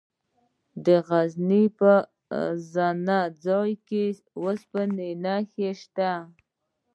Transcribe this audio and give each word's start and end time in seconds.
د 0.85 0.87
غزني 1.07 1.63
په 1.79 1.91
زنه 2.73 3.19
خان 3.41 3.69
کې 3.87 4.05
د 4.13 4.17
اوسپنې 4.39 5.09
نښې 5.23 5.69
شته. 5.81 6.11